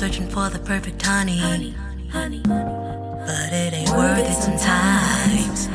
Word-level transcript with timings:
perfect 0.00 1.02
honey. 1.02 1.74
But 2.10 3.52
it 3.52 3.74
ain't 3.74 3.90
worth 3.90 4.24
it 4.24 4.32
sometimes. 4.32 5.68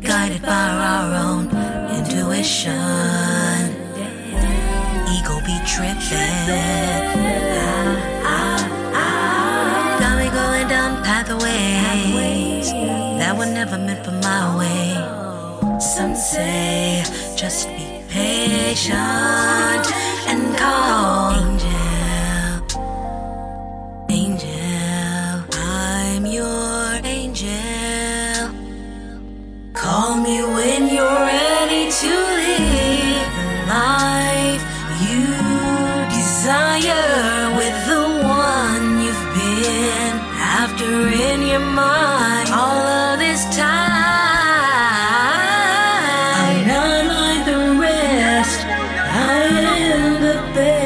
Guided 0.00 0.42
by 0.42 0.68
our 0.88 1.14
own 1.26 1.50
intuition. 1.90 2.70
Ego 5.10 5.40
be 5.44 5.58
tripping. 5.66 6.46
Got 9.98 10.14
me 10.20 10.28
going 10.30 10.68
down 10.68 11.02
pathways 11.02 12.70
that 12.70 13.36
were 13.36 13.46
never 13.46 13.76
meant 13.76 14.04
for 14.04 14.12
my 14.22 14.56
way. 14.56 14.94
Some 15.80 16.14
say 16.14 17.02
just 17.34 17.66
be 17.70 18.04
patient 18.08 18.92
and 20.28 20.56
call 20.56 21.31
Call 30.12 30.20
me 30.20 30.42
when 30.42 30.88
you're 30.94 31.24
ready 31.24 31.90
to 31.90 32.12
live 32.46 33.32
the 33.38 33.48
life 33.72 34.62
you 35.06 35.24
desire 36.12 37.56
with 37.56 37.76
the 37.88 38.04
one 38.22 38.84
you've 39.02 39.26
been 39.40 40.14
after 40.60 41.08
in 41.08 41.40
your 41.46 41.60
mind 41.60 42.50
all 42.50 42.86
of 43.04 43.20
this 43.20 43.42
time. 43.56 43.72
I'm 46.44 46.66
not 46.68 47.04
like 47.16 47.42
the 47.46 47.62
rest, 47.80 48.60
I 48.68 49.48
am 49.94 50.20
the 50.20 50.36
best. 50.54 50.81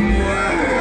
Wow. 0.00 0.77